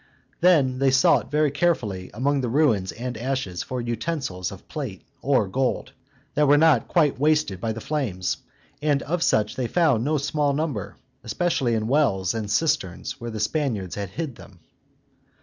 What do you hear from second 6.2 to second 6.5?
that